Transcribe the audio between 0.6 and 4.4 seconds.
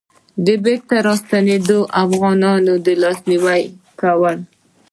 بېرته راستنېدونکو افغانانو لاسنيوی کول.